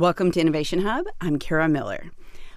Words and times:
Welcome 0.00 0.30
to 0.30 0.40
Innovation 0.40 0.80
Hub. 0.80 1.04
I'm 1.20 1.38
Kara 1.38 1.68
Miller. 1.68 2.10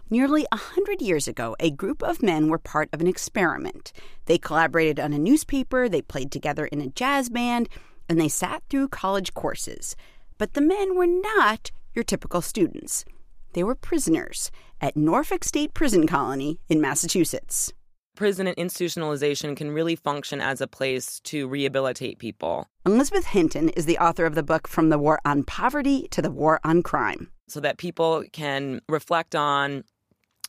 Nearly 0.10 0.46
a 0.54 0.56
hundred 0.56 1.02
years 1.02 1.28
ago, 1.28 1.58
a 1.60 1.72
group 1.72 2.02
of 2.02 2.24
men 2.24 2.48
were 2.48 2.58
part 2.58 2.88
of 2.94 3.02
an 3.02 3.08
experiment. 3.08 3.92
They 4.28 4.38
collaborated 4.38 4.98
on 4.98 5.12
a 5.12 5.20
newspaper, 5.20 5.90
they 5.90 6.02
played 6.02 6.32
together 6.32 6.68
in 6.68 6.80
a 6.80 6.88
jazz 6.88 7.28
band, 7.28 7.68
and 8.08 8.18
they 8.18 8.30
sat 8.30 8.64
through 8.70 8.88
college 8.88 9.34
courses. 9.34 9.98
But 10.38 10.54
the 10.54 10.62
men 10.62 10.96
were 10.96 11.06
not 11.06 11.72
your 11.94 12.06
typical 12.06 12.40
students. 12.40 13.04
They 13.52 13.64
were 13.66 13.76
prisoners 13.76 14.50
at 14.80 14.96
Norfolk 14.96 15.44
State 15.44 15.74
Prison 15.74 16.08
Colony 16.08 16.62
in 16.70 16.80
Massachusetts 16.80 17.74
prison 18.16 18.48
and 18.48 18.58
institutionalization 18.58 19.56
can 19.56 19.72
really 19.72 19.96
function 19.96 20.40
as 20.40 20.62
a 20.62 20.68
place 20.68 21.20
to 21.22 21.48
rehabilitate 21.48 22.20
people. 22.20 22.68
Elizabeth 22.86 23.26
Hinton 23.26 23.70
is 23.70 23.86
the 23.86 23.98
author 23.98 24.26
of 24.26 24.36
the 24.36 24.44
book 24.44 24.68
From 24.68 24.90
the 24.90 25.00
War 25.00 25.20
on 25.26 25.44
Poverty 25.44 26.08
to 26.12 26.22
the 26.22 26.32
War 26.32 26.60
on 26.64 26.84
Crime. 26.84 27.30
So 27.48 27.60
that 27.60 27.78
people 27.78 28.24
can 28.32 28.82
reflect 28.88 29.36
on 29.36 29.84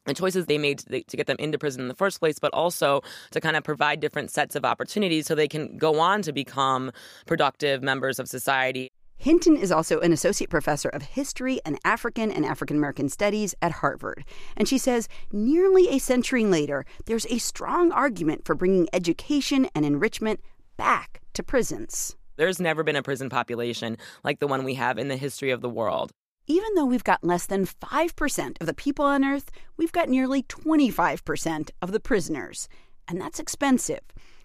the 0.07 0.15
choices 0.15 0.47
they 0.47 0.59
made 0.59 0.79
to, 0.81 1.03
to, 1.03 1.17
get 1.17 1.27
them 1.27 1.37
into 1.39 1.59
prison 1.59 1.83
in 1.83 1.89
the 1.89 1.95
first 1.95 2.21
place, 2.21 2.39
but 2.39 2.53
also 2.53 3.01
to 3.31 3.41
kind 3.41 3.57
of 3.57 3.65
provide 3.65 4.01
different 4.01 4.31
sets 4.31 4.55
of 4.55 4.65
opportunities 4.65 5.27
so 5.27 5.35
they 5.35 5.49
can 5.49 5.77
go 5.77 5.99
on 5.99 6.23
to 6.23 6.33
become 6.33 6.93
productive 7.27 7.83
members 7.83 8.19
of 8.19 8.29
society. 8.29 8.91
Hinton 9.17 9.57
is 9.57 9.73
also 9.73 10.01
an 10.01 10.13
associate 10.13 10.51
professor 10.51 10.89
of 10.89 11.03
history 11.03 11.61
and 11.65 11.79
African 11.85 12.31
and 12.31 12.45
African 12.45 12.77
American 12.77 13.09
studies 13.09 13.55
at 13.63 13.73
Harvard. 13.73 14.25
And 14.57 14.69
she 14.69 14.77
says 14.77 15.09
nearly 15.33 15.89
a 15.89 15.99
century 15.99 16.45
later, 16.45 16.85
there's 17.07 17.27
a 17.27 17.39
strong 17.39 17.93
argument 17.93 18.45
for 18.45 18.55
bringing 18.55 18.89
education 18.93 19.69
and 19.75 19.87
enrichment 19.87 20.41
back 20.77 21.23
to 21.35 21.43
prisons. 21.43 22.17
There's 22.37 22.61
never 22.61 22.83
been 22.83 22.97
a 22.97 23.03
prison 23.03 23.31
population 23.31 23.97
like 24.25 24.41
the 24.41 24.49
one 24.49 24.65
we 24.65 24.75
have 24.75 24.99
in 24.99 25.09
the 25.09 25.17
history 25.17 25.51
of 25.51 25.61
the 25.61 25.71
world. 25.71 26.11
Even 26.47 26.75
though 26.75 26.85
we've 26.85 27.05
got 27.05 27.25
less 27.25 27.47
than 27.47 27.65
5% 27.65 28.61
of 28.61 28.67
the 28.67 28.75
people 28.75 29.05
on 29.07 29.25
Earth, 29.25 29.51
we've 29.79 29.93
got 29.93 30.11
nearly 30.11 30.43
25% 30.43 31.71
of 31.81 31.93
the 31.93 32.01
prisoners. 32.01 32.69
And 33.09 33.19
that's 33.19 33.41
expensive. 33.41 34.03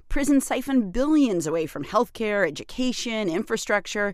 Prisons 0.07 0.45
siphon 0.45 0.91
billions 0.91 1.45
away 1.45 1.65
from 1.65 1.83
healthcare, 1.83 2.47
education, 2.47 3.27
infrastructure. 3.29 4.13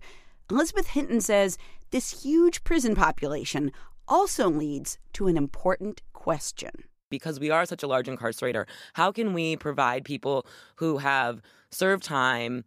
Elizabeth 0.50 0.88
Hinton 0.88 1.22
says 1.22 1.60
this 1.92 2.24
huge 2.24 2.64
prison 2.64 2.96
population 2.96 3.72
also 4.08 4.50
leads 4.50 4.98
to 5.14 5.28
an 5.28 5.38
important 5.38 6.02
question. 6.14 6.72
Because 7.12 7.40
we 7.40 7.52
are 7.52 7.68
such 7.68 7.84
a 7.84 7.88
large 7.88 8.08
incarcerator, 8.08 8.66
how 8.94 9.12
can 9.12 9.32
we 9.34 9.58
provide 9.58 10.04
people 10.06 10.48
who 10.78 10.98
have 10.98 11.40
served 11.70 12.04
time 12.04 12.66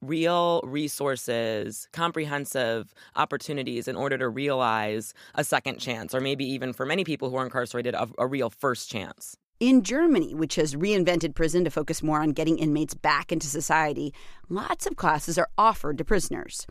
real 0.00 0.60
resources, 0.64 1.88
comprehensive 1.92 2.94
opportunities 3.16 3.88
in 3.88 3.96
order 3.96 4.18
to 4.18 4.28
realize 4.28 5.14
a 5.34 5.44
second 5.44 5.78
chance, 5.78 6.14
or 6.14 6.20
maybe 6.20 6.44
even 6.44 6.72
for 6.72 6.86
many 6.86 7.04
people 7.04 7.30
who 7.30 7.36
are 7.36 7.44
incarcerated, 7.44 7.94
a, 7.94 8.08
a 8.18 8.26
real 8.26 8.50
first 8.50 8.90
chance? 8.90 9.36
In 9.60 9.82
Germany, 9.82 10.34
which 10.34 10.54
has 10.54 10.76
reinvented 10.76 11.34
prison 11.34 11.64
to 11.64 11.70
focus 11.70 12.02
more 12.02 12.20
on 12.20 12.30
getting 12.30 12.58
inmates 12.58 12.94
back 12.94 13.32
into 13.32 13.48
society, 13.48 14.14
lots 14.48 14.86
of 14.86 14.96
classes 14.96 15.36
are 15.36 15.48
offered 15.58 15.98
to 15.98 16.04
prisoners 16.04 16.66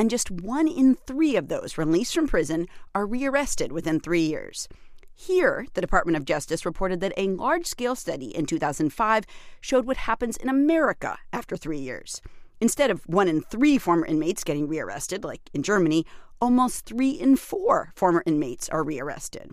and 0.00 0.08
just 0.08 0.30
one 0.30 0.66
in 0.66 0.94
three 0.94 1.36
of 1.36 1.48
those 1.48 1.76
released 1.76 2.14
from 2.14 2.26
prison 2.26 2.66
are 2.94 3.04
rearrested 3.04 3.70
within 3.70 4.00
three 4.00 4.22
years. 4.22 4.66
Here, 5.14 5.66
the 5.74 5.82
Department 5.82 6.16
of 6.16 6.24
Justice 6.24 6.64
reported 6.64 7.00
that 7.00 7.12
a 7.18 7.28
large 7.28 7.66
scale 7.66 7.94
study 7.94 8.34
in 8.34 8.46
2005 8.46 9.24
showed 9.60 9.84
what 9.84 9.98
happens 9.98 10.38
in 10.38 10.48
America 10.48 11.18
after 11.34 11.54
three 11.54 11.78
years. 11.78 12.22
Instead 12.60 12.90
of 12.90 13.02
one 13.06 13.28
in 13.28 13.40
three 13.40 13.78
former 13.78 14.06
inmates 14.06 14.44
getting 14.44 14.68
rearrested, 14.68 15.24
like 15.24 15.48
in 15.54 15.62
Germany, 15.62 16.04
almost 16.40 16.84
three 16.84 17.10
in 17.10 17.36
four 17.36 17.92
former 17.96 18.22
inmates 18.26 18.68
are 18.68 18.84
rearrested. 18.84 19.52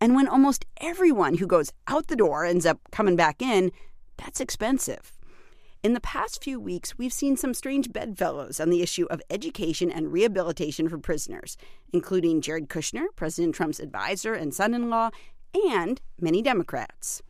And 0.00 0.14
when 0.14 0.26
almost 0.26 0.64
everyone 0.80 1.36
who 1.36 1.46
goes 1.46 1.72
out 1.86 2.08
the 2.08 2.16
door 2.16 2.44
ends 2.44 2.66
up 2.66 2.80
coming 2.90 3.16
back 3.16 3.40
in, 3.42 3.70
that's 4.16 4.40
expensive. 4.40 5.12
In 5.82 5.94
the 5.94 6.00
past 6.00 6.44
few 6.44 6.60
weeks, 6.60 6.98
we've 6.98 7.12
seen 7.12 7.36
some 7.36 7.54
strange 7.54 7.90
bedfellows 7.92 8.60
on 8.60 8.68
the 8.68 8.82
issue 8.82 9.06
of 9.06 9.22
education 9.30 9.90
and 9.90 10.12
rehabilitation 10.12 10.88
for 10.88 10.98
prisoners, 10.98 11.56
including 11.92 12.42
Jared 12.42 12.68
Kushner, 12.68 13.06
President 13.16 13.54
Trump's 13.54 13.80
advisor 13.80 14.34
and 14.34 14.52
son 14.52 14.74
in 14.74 14.90
law, 14.90 15.10
and 15.54 16.00
many 16.20 16.42
Democrats. 16.42 17.22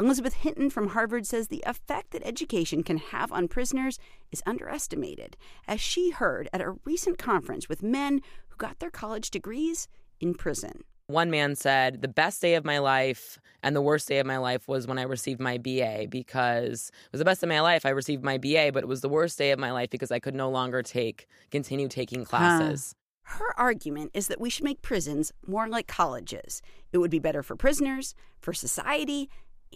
Elizabeth 0.00 0.34
Hinton 0.34 0.70
from 0.70 0.88
Harvard 0.88 1.24
says 1.24 1.46
the 1.46 1.62
effect 1.64 2.10
that 2.10 2.26
education 2.26 2.82
can 2.82 2.96
have 2.96 3.30
on 3.30 3.46
prisoners 3.46 4.00
is 4.32 4.42
underestimated, 4.44 5.36
as 5.68 5.80
she 5.80 6.10
heard 6.10 6.48
at 6.52 6.60
a 6.60 6.74
recent 6.84 7.16
conference 7.16 7.68
with 7.68 7.80
men 7.80 8.20
who 8.48 8.56
got 8.56 8.80
their 8.80 8.90
college 8.90 9.30
degrees 9.30 9.86
in 10.18 10.34
prison. 10.34 10.82
One 11.06 11.30
man 11.30 11.54
said, 11.54 12.02
The 12.02 12.08
best 12.08 12.42
day 12.42 12.54
of 12.54 12.64
my 12.64 12.78
life 12.78 13.38
and 13.62 13.76
the 13.76 13.82
worst 13.82 14.08
day 14.08 14.18
of 14.18 14.26
my 14.26 14.38
life 14.38 14.66
was 14.66 14.88
when 14.88 14.98
I 14.98 15.02
received 15.02 15.38
my 15.38 15.58
BA 15.58 16.06
because 16.08 16.90
it 17.04 17.12
was 17.12 17.20
the 17.20 17.24
best 17.24 17.44
of 17.44 17.48
my 17.48 17.60
life. 17.60 17.86
I 17.86 17.90
received 17.90 18.24
my 18.24 18.36
BA, 18.36 18.70
but 18.72 18.82
it 18.82 18.88
was 18.88 19.00
the 19.00 19.08
worst 19.08 19.38
day 19.38 19.52
of 19.52 19.60
my 19.60 19.70
life 19.70 19.90
because 19.90 20.10
I 20.10 20.18
could 20.18 20.34
no 20.34 20.50
longer 20.50 20.82
take, 20.82 21.28
continue 21.52 21.86
taking 21.86 22.24
classes. 22.24 22.94
Huh. 22.96 23.38
Her 23.38 23.58
argument 23.58 24.10
is 24.12 24.28
that 24.28 24.40
we 24.40 24.50
should 24.50 24.64
make 24.64 24.82
prisons 24.82 25.32
more 25.46 25.66
like 25.66 25.86
colleges. 25.86 26.60
It 26.92 26.98
would 26.98 27.10
be 27.10 27.18
better 27.18 27.42
for 27.42 27.56
prisoners, 27.56 28.14
for 28.38 28.52
society, 28.52 29.30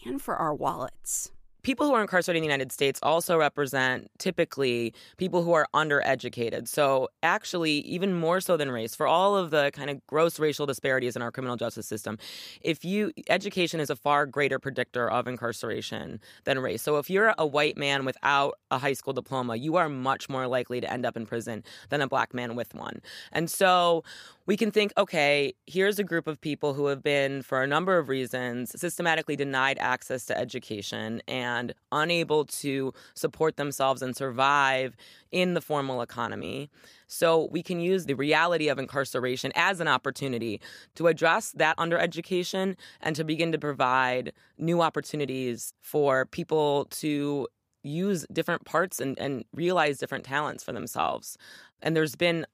and 0.04 0.20
for 0.20 0.36
our 0.36 0.54
wallets 0.54 1.30
people 1.68 1.86
who 1.86 1.92
are 1.92 2.00
incarcerated 2.00 2.38
in 2.38 2.42
the 2.42 2.46
United 2.46 2.72
States 2.72 2.98
also 3.02 3.36
represent 3.36 4.10
typically 4.18 4.94
people 5.18 5.42
who 5.42 5.52
are 5.52 5.66
undereducated. 5.74 6.66
So, 6.66 7.08
actually, 7.22 7.80
even 7.80 8.14
more 8.14 8.40
so 8.40 8.56
than 8.56 8.70
race, 8.70 8.94
for 8.94 9.06
all 9.06 9.36
of 9.36 9.50
the 9.50 9.70
kind 9.72 9.90
of 9.90 10.06
gross 10.06 10.38
racial 10.38 10.64
disparities 10.64 11.16
in 11.16 11.20
our 11.20 11.30
criminal 11.30 11.56
justice 11.56 11.86
system, 11.86 12.16
if 12.62 12.86
you 12.86 13.12
education 13.28 13.80
is 13.80 13.90
a 13.90 13.96
far 13.96 14.24
greater 14.24 14.58
predictor 14.58 15.10
of 15.10 15.26
incarceration 15.26 16.20
than 16.44 16.58
race. 16.58 16.80
So, 16.80 16.96
if 16.96 17.10
you're 17.10 17.34
a 17.36 17.46
white 17.46 17.76
man 17.76 18.06
without 18.06 18.54
a 18.70 18.78
high 18.78 18.94
school 18.94 19.12
diploma, 19.12 19.56
you 19.56 19.76
are 19.76 19.90
much 19.90 20.30
more 20.30 20.46
likely 20.46 20.80
to 20.80 20.90
end 20.90 21.04
up 21.04 21.18
in 21.18 21.26
prison 21.26 21.64
than 21.90 22.00
a 22.00 22.08
black 22.08 22.32
man 22.32 22.56
with 22.56 22.74
one. 22.74 23.02
And 23.32 23.50
so, 23.50 24.04
we 24.48 24.56
can 24.56 24.70
think, 24.70 24.94
okay, 24.96 25.52
here's 25.66 25.98
a 25.98 26.04
group 26.04 26.26
of 26.26 26.40
people 26.40 26.72
who 26.72 26.86
have 26.86 27.02
been, 27.02 27.42
for 27.42 27.62
a 27.62 27.66
number 27.66 27.98
of 27.98 28.08
reasons, 28.08 28.72
systematically 28.80 29.36
denied 29.36 29.76
access 29.78 30.24
to 30.24 30.38
education 30.38 31.20
and 31.28 31.74
unable 31.92 32.46
to 32.46 32.94
support 33.12 33.58
themselves 33.58 34.00
and 34.00 34.16
survive 34.16 34.96
in 35.30 35.52
the 35.52 35.60
formal 35.60 36.00
economy. 36.00 36.70
So 37.08 37.50
we 37.52 37.62
can 37.62 37.78
use 37.78 38.06
the 38.06 38.14
reality 38.14 38.68
of 38.68 38.78
incarceration 38.78 39.52
as 39.54 39.80
an 39.80 39.88
opportunity 39.88 40.62
to 40.94 41.08
address 41.08 41.52
that 41.52 41.76
undereducation 41.76 42.76
and 43.02 43.14
to 43.16 43.24
begin 43.24 43.52
to 43.52 43.58
provide 43.58 44.32
new 44.56 44.80
opportunities 44.80 45.74
for 45.82 46.24
people 46.24 46.86
to 46.86 47.48
use 47.82 48.24
different 48.32 48.64
parts 48.64 48.98
and, 48.98 49.18
and 49.18 49.44
realize 49.52 49.98
different 49.98 50.24
talents 50.24 50.64
for 50.64 50.72
themselves. 50.72 51.36
And 51.82 51.94
there's 51.94 52.16
been 52.16 52.46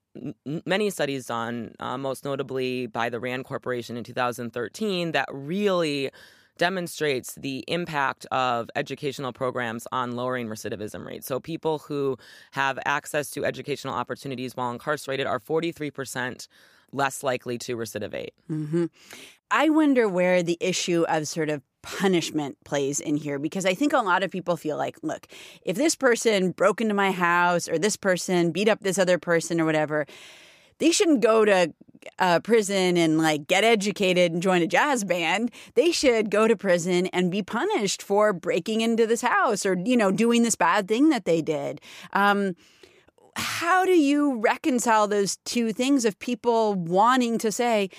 many 0.67 0.91
studies 0.91 1.27
done, 1.27 1.75
uh, 1.81 1.99
most 1.99 2.25
notably 2.25 2.87
by 2.87 3.09
the 3.09 3.21
RAND 3.21 3.45
Corporation 3.45 3.97
in 3.97 4.05
2013, 4.05 5.13
that 5.13 5.29
really 5.33 6.11
demonstrates 6.57 7.35
the 7.35 7.65
impact 7.67 8.27
of 8.27 8.71
educational 8.77 9.33
programs 9.33 9.89
on 9.91 10.13
lowering 10.13 10.49
recidivism 10.49 11.05
rates. 11.05 11.27
So, 11.27 11.41
people 11.41 11.79
who 11.81 12.17
have 12.53 12.79
access 12.85 13.31
to 13.31 13.45
educational 13.45 13.95
opportunities 13.95 14.57
while 14.57 14.71
incarcerated 14.71 15.27
are 15.27 15.41
43% 15.41 16.47
less 16.93 17.23
likely 17.23 17.59
to 17.59 17.77
recidivate. 17.77 18.29
Mm-hmm. 18.49 18.87
I 19.51 19.69
wonder 19.69 20.09
where 20.09 20.43
the 20.43 20.57
issue 20.61 21.05
of 21.09 21.27
sort 21.27 21.49
of 21.49 21.63
punishment 21.85 22.57
plays 22.65 22.99
in 22.99 23.17
here 23.17 23.39
because 23.39 23.67
I 23.67 23.75
think 23.75 23.93
a 23.93 23.99
lot 23.99 24.23
of 24.23 24.31
people 24.31 24.57
feel 24.57 24.77
like, 24.77 24.97
look, 25.03 25.27
if 25.63 25.77
this 25.77 25.95
person 25.95 26.51
broke 26.51 26.81
into 26.81 26.95
my 26.95 27.13
house 27.13 27.69
or 27.69 27.79
this 27.79 27.97
person 27.97 28.51
beat 28.51 28.69
up 28.69 28.81
this 28.81 28.99
other 28.99 29.19
person 29.19 29.61
or 29.61 29.65
whatever, 29.65 30.07
they 30.79 30.91
shouldn't 30.91 31.21
go 31.21 31.45
to 31.45 31.73
uh, 32.19 32.41
prison 32.41 32.97
and 32.97 33.19
like 33.19 33.47
get 33.47 33.65
educated 33.65 34.33
and 34.33 34.43
join 34.43 34.63
a 34.63 34.67
jazz 34.67 35.05
band. 35.05 35.51
They 35.75 35.93
should 35.93 36.31
go 36.31 36.49
to 36.49 36.57
prison 36.57 37.07
and 37.09 37.31
be 37.31 37.43
punished 37.43 38.03
for 38.03 38.33
breaking 38.33 38.81
into 38.81 39.07
this 39.07 39.23
house 39.23 39.65
or, 39.65 39.77
you 39.85 39.97
know, 39.97 40.11
doing 40.11 40.43
this 40.43 40.57
bad 40.57 40.89
thing 40.89 41.11
that 41.11 41.25
they 41.25 41.43
did. 41.43 41.81
Um, 42.13 42.57
how 43.37 43.85
do 43.85 43.93
you 43.93 44.41
reconcile 44.41 45.09
those 45.09 45.37
two 45.39 45.73
things 45.73 46.05
of 46.05 46.19
people 46.19 46.75
wanting 46.75 47.39
to 47.39 47.51
say 47.51 47.91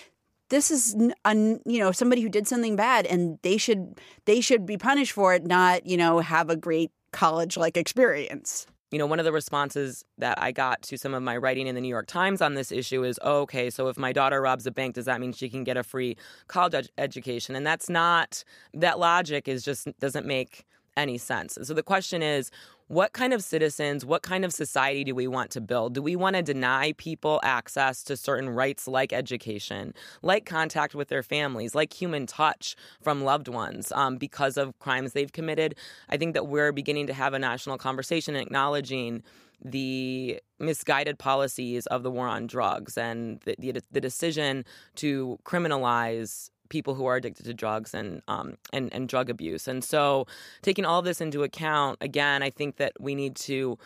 this 0.49 0.71
is 0.71 0.95
a, 1.25 1.35
you 1.35 1.79
know 1.79 1.91
somebody 1.91 2.21
who 2.21 2.29
did 2.29 2.47
something 2.47 2.75
bad 2.75 3.05
and 3.05 3.39
they 3.41 3.57
should 3.57 3.99
they 4.25 4.41
should 4.41 4.65
be 4.65 4.77
punished 4.77 5.11
for 5.11 5.33
it 5.33 5.45
not 5.45 5.85
you 5.85 5.97
know 5.97 6.19
have 6.19 6.49
a 6.49 6.55
great 6.55 6.91
college 7.11 7.57
like 7.57 7.77
experience 7.77 8.67
you 8.91 8.99
know, 8.99 9.07
one 9.07 9.19
of 9.19 9.25
the 9.25 9.31
responses 9.33 10.05
that 10.19 10.41
I 10.41 10.53
got 10.53 10.81
to 10.83 10.97
some 10.97 11.13
of 11.13 11.21
my 11.21 11.35
writing 11.35 11.67
in 11.67 11.75
the 11.75 11.81
New 11.81 11.89
York 11.89 12.07
Times 12.07 12.41
on 12.41 12.53
this 12.53 12.71
issue 12.71 13.03
is, 13.03 13.19
oh, 13.23 13.41
okay, 13.41 13.69
so 13.69 13.89
if 13.89 13.97
my 13.97 14.13
daughter 14.13 14.41
robs 14.41 14.65
a 14.67 14.71
bank, 14.71 14.95
does 14.95 15.03
that 15.03 15.19
mean 15.19 15.33
she 15.33 15.49
can 15.49 15.65
get 15.65 15.75
a 15.75 15.83
free 15.83 16.15
college 16.47 16.75
ed- 16.75 16.89
education? 16.97 17.55
And 17.55 17.67
that's 17.67 17.89
not, 17.89 18.43
that 18.73 18.97
logic 18.97 19.49
is 19.49 19.63
just, 19.63 19.87
doesn't 19.99 20.25
make 20.25 20.65
any 20.95 21.17
sense. 21.17 21.57
So 21.63 21.73
the 21.73 21.83
question 21.83 22.21
is, 22.21 22.51
what 22.87 23.13
kind 23.13 23.33
of 23.33 23.43
citizens, 23.43 24.05
what 24.05 24.21
kind 24.21 24.45
of 24.45 24.53
society 24.53 25.03
do 25.03 25.15
we 25.15 25.27
want 25.27 25.49
to 25.51 25.61
build? 25.61 25.95
Do 25.95 26.01
we 26.01 26.15
want 26.15 26.35
to 26.35 26.43
deny 26.43 26.93
people 26.97 27.39
access 27.43 28.03
to 28.03 28.15
certain 28.15 28.49
rights 28.49 28.87
like 28.87 29.11
education, 29.11 29.93
like 30.21 30.45
contact 30.45 30.93
with 30.93 31.07
their 31.07 31.23
families, 31.23 31.73
like 31.73 31.93
human 31.93 32.27
touch 32.27 32.75
from 33.01 33.23
loved 33.23 33.47
ones 33.47 33.91
um, 33.93 34.17
because 34.17 34.55
of 34.55 34.77
crimes 34.77 35.13
they've 35.13 35.31
committed? 35.31 35.75
I 36.09 36.17
think 36.17 36.35
that 36.35 36.47
we're 36.47 36.71
beginning 36.71 37.07
to 37.07 37.13
have 37.13 37.33
a 37.33 37.39
national 37.39 37.79
conversation 37.79 38.35
acknowledging 38.35 39.23
the 39.63 40.39
misguided 40.59 41.17
policies 41.17 41.87
of 41.87 42.03
the 42.03 42.11
war 42.11 42.27
on 42.27 42.45
drugs 42.45 42.97
and 42.97 43.39
the, 43.45 43.55
the, 43.57 43.81
the 43.91 44.01
decision 44.01 44.63
to 44.95 45.39
criminalize 45.43 46.49
people 46.75 46.93
who 46.93 47.05
are 47.05 47.15
addicted 47.15 47.45
to 47.45 47.53
drugs 47.53 47.93
and 47.93 48.21
um, 48.27 48.57
and 48.73 48.91
and 48.93 49.07
drug 49.07 49.29
abuse. 49.29 49.65
And 49.65 49.81
so, 49.81 50.27
taking 50.61 50.83
all 50.83 51.01
this 51.01 51.21
into 51.21 51.43
account, 51.43 51.97
again, 52.01 52.43
I 52.43 52.49
think 52.49 52.75
that 52.75 52.91
we 52.99 53.15
need 53.15 53.37
to 53.47 53.77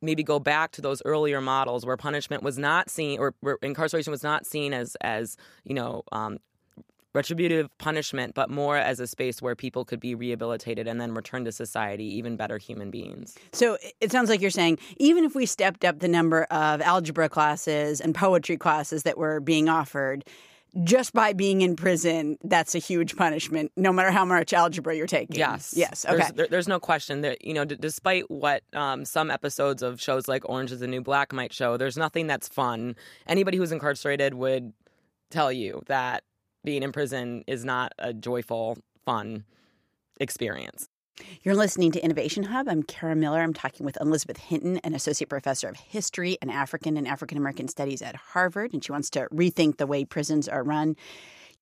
maybe 0.00 0.22
go 0.22 0.38
back 0.38 0.70
to 0.72 0.80
those 0.80 1.02
earlier 1.04 1.42
models 1.42 1.84
where 1.84 1.98
punishment 1.98 2.42
was 2.42 2.56
not 2.56 2.88
seen 2.88 3.18
or 3.18 3.34
where 3.40 3.58
incarceration 3.60 4.10
was 4.10 4.22
not 4.22 4.46
seen 4.46 4.72
as 4.72 4.96
as 5.02 5.36
you 5.64 5.74
know 5.74 6.02
um, 6.12 6.38
retributive 7.12 7.68
punishment, 7.76 8.34
but 8.34 8.48
more 8.48 8.78
as 8.78 9.00
a 9.00 9.06
space 9.06 9.42
where 9.42 9.54
people 9.54 9.84
could 9.84 10.00
be 10.00 10.14
rehabilitated 10.14 10.88
and 10.88 10.98
then 10.98 11.12
return 11.12 11.44
to 11.44 11.52
society 11.52 12.06
even 12.06 12.36
better 12.36 12.56
human 12.56 12.90
beings. 12.90 13.36
So 13.52 13.76
it 14.00 14.10
sounds 14.10 14.30
like 14.30 14.40
you're 14.40 14.50
saying 14.50 14.78
even 14.96 15.24
if 15.24 15.34
we 15.34 15.44
stepped 15.44 15.84
up 15.84 15.98
the 15.98 16.08
number 16.08 16.44
of 16.44 16.80
algebra 16.80 17.28
classes 17.28 18.00
and 18.00 18.14
poetry 18.14 18.56
classes 18.56 19.02
that 19.02 19.18
were 19.18 19.40
being 19.40 19.68
offered, 19.68 20.24
just 20.82 21.12
by 21.12 21.32
being 21.32 21.60
in 21.60 21.76
prison, 21.76 22.36
that's 22.42 22.74
a 22.74 22.78
huge 22.78 23.14
punishment, 23.16 23.70
no 23.76 23.92
matter 23.92 24.10
how 24.10 24.24
much 24.24 24.52
algebra 24.52 24.96
you're 24.96 25.06
taking. 25.06 25.36
Yes. 25.36 25.74
Yes. 25.76 26.04
Okay. 26.04 26.16
There's, 26.16 26.32
there, 26.32 26.46
there's 26.50 26.68
no 26.68 26.80
question 26.80 27.20
that, 27.20 27.44
you 27.44 27.54
know, 27.54 27.64
d- 27.64 27.76
despite 27.78 28.28
what 28.30 28.62
um, 28.72 29.04
some 29.04 29.30
episodes 29.30 29.82
of 29.82 30.00
shows 30.00 30.26
like 30.26 30.48
Orange 30.48 30.72
is 30.72 30.80
the 30.80 30.88
New 30.88 31.00
Black 31.00 31.32
might 31.32 31.52
show, 31.52 31.76
there's 31.76 31.96
nothing 31.96 32.26
that's 32.26 32.48
fun. 32.48 32.96
Anybody 33.26 33.56
who's 33.56 33.72
incarcerated 33.72 34.34
would 34.34 34.72
tell 35.30 35.52
you 35.52 35.82
that 35.86 36.24
being 36.64 36.82
in 36.82 36.92
prison 36.92 37.44
is 37.46 37.64
not 37.64 37.92
a 37.98 38.12
joyful, 38.12 38.78
fun 39.04 39.44
experience. 40.18 40.88
You're 41.42 41.54
listening 41.54 41.92
to 41.92 42.00
Innovation 42.00 42.42
Hub. 42.42 42.68
I'm 42.68 42.82
Kara 42.82 43.14
Miller. 43.14 43.40
I'm 43.40 43.54
talking 43.54 43.86
with 43.86 43.96
Elizabeth 44.00 44.38
Hinton, 44.38 44.78
an 44.78 44.94
associate 44.94 45.28
professor 45.28 45.68
of 45.68 45.76
history 45.76 46.36
and 46.42 46.50
African 46.50 46.96
and 46.96 47.06
African 47.06 47.38
American 47.38 47.68
studies 47.68 48.02
at 48.02 48.16
Harvard, 48.16 48.72
and 48.72 48.84
she 48.84 48.90
wants 48.90 49.10
to 49.10 49.28
rethink 49.32 49.76
the 49.76 49.86
way 49.86 50.04
prisons 50.04 50.48
are 50.48 50.64
run. 50.64 50.96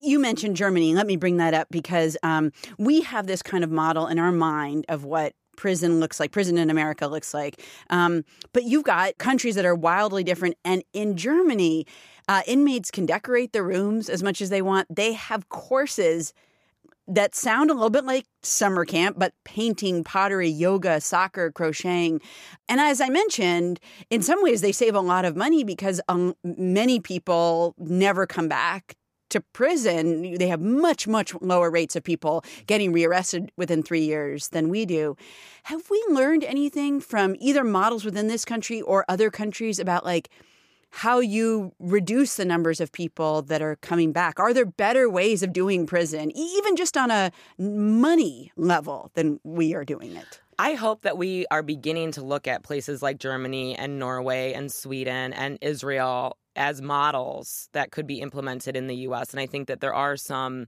You 0.01 0.19
mentioned 0.19 0.55
Germany. 0.55 0.95
Let 0.95 1.05
me 1.05 1.17
bring 1.17 1.37
that 1.37 1.53
up 1.53 1.67
because 1.69 2.17
um, 2.23 2.51
we 2.77 3.01
have 3.01 3.27
this 3.27 3.41
kind 3.41 3.63
of 3.63 3.69
model 3.69 4.07
in 4.07 4.19
our 4.19 4.31
mind 4.31 4.85
of 4.89 5.05
what 5.05 5.33
prison 5.55 5.99
looks 5.99 6.19
like, 6.19 6.31
prison 6.31 6.57
in 6.57 6.69
America 6.69 7.07
looks 7.07 7.33
like. 7.33 7.61
Um, 7.89 8.25
but 8.53 8.63
you've 8.63 8.83
got 8.83 9.17
countries 9.19 9.55
that 9.55 9.65
are 9.65 9.75
wildly 9.75 10.23
different. 10.23 10.57
And 10.65 10.83
in 10.93 11.15
Germany, 11.15 11.85
uh, 12.27 12.41
inmates 12.47 12.89
can 12.89 13.05
decorate 13.05 13.53
their 13.53 13.63
rooms 13.63 14.09
as 14.09 14.23
much 14.23 14.41
as 14.41 14.49
they 14.49 14.61
want. 14.61 14.93
They 14.93 15.13
have 15.13 15.49
courses 15.49 16.33
that 17.07 17.35
sound 17.35 17.69
a 17.69 17.73
little 17.73 17.89
bit 17.89 18.05
like 18.05 18.25
summer 18.41 18.85
camp, 18.85 19.17
but 19.19 19.33
painting, 19.43 20.03
pottery, 20.03 20.49
yoga, 20.49 21.01
soccer, 21.01 21.51
crocheting. 21.51 22.21
And 22.69 22.79
as 22.79 23.01
I 23.01 23.09
mentioned, 23.09 23.79
in 24.09 24.21
some 24.21 24.41
ways 24.41 24.61
they 24.61 24.71
save 24.71 24.95
a 24.95 25.01
lot 25.01 25.25
of 25.25 25.35
money 25.35 25.63
because 25.63 25.99
um, 26.07 26.33
many 26.43 26.99
people 26.99 27.75
never 27.77 28.25
come 28.25 28.47
back 28.47 28.95
to 29.31 29.41
prison. 29.41 30.35
They 30.37 30.47
have 30.47 30.61
much, 30.61 31.07
much 31.07 31.33
lower 31.41 31.71
rates 31.71 31.95
of 31.95 32.03
people 32.03 32.45
getting 32.67 32.93
rearrested 32.93 33.51
within 33.57 33.81
three 33.81 34.05
years 34.05 34.49
than 34.49 34.69
we 34.69 34.85
do. 34.85 35.17
Have 35.63 35.89
we 35.89 36.03
learned 36.09 36.43
anything 36.43 37.01
from 37.01 37.35
either 37.39 37.63
models 37.63 38.05
within 38.05 38.27
this 38.27 38.45
country 38.45 38.81
or 38.81 39.05
other 39.09 39.31
countries 39.31 39.79
about 39.79 40.05
like, 40.05 40.29
how 40.95 41.19
you 41.19 41.73
reduce 41.79 42.35
the 42.35 42.45
numbers 42.45 42.79
of 42.79 42.91
people 42.91 43.41
that 43.41 43.63
are 43.63 43.77
coming 43.77 44.11
back. 44.11 44.39
Are 44.39 44.53
there 44.53 44.65
better 44.65 45.09
ways 45.09 45.41
of 45.41 45.51
doing 45.51 45.87
prison, 45.87 46.31
even 46.37 46.75
just 46.75 46.95
on 46.95 47.09
a 47.09 47.31
money 47.57 48.51
level, 48.55 49.09
than 49.15 49.39
we 49.43 49.73
are 49.73 49.83
doing 49.83 50.15
it? 50.15 50.39
I 50.59 50.75
hope 50.75 51.01
that 51.01 51.17
we 51.17 51.47
are 51.49 51.63
beginning 51.63 52.11
to 52.11 52.23
look 52.23 52.47
at 52.47 52.61
places 52.61 53.01
like 53.01 53.17
Germany 53.17 53.75
and 53.75 53.97
Norway 53.97 54.53
and 54.53 54.71
Sweden 54.71 55.33
and 55.33 55.57
Israel 55.61 56.37
as 56.55 56.79
models 56.79 57.69
that 57.73 57.89
could 57.89 58.05
be 58.05 58.21
implemented 58.21 58.75
in 58.75 58.85
the 58.85 58.97
US. 59.07 59.31
And 59.31 59.39
I 59.39 59.47
think 59.47 59.69
that 59.69 59.81
there 59.81 59.95
are 59.95 60.15
some 60.15 60.67